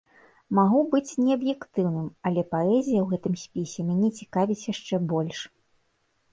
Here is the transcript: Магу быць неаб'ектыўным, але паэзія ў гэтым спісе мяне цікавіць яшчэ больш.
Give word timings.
Магу 0.59 0.79
быць 0.93 1.17
неаб'ектыўным, 1.25 2.07
але 2.31 2.41
паэзія 2.55 2.99
ў 3.03 3.05
гэтым 3.13 3.39
спісе 3.45 3.79
мяне 3.93 4.09
цікавіць 4.19 4.67
яшчэ 4.73 5.05
больш. 5.15 5.39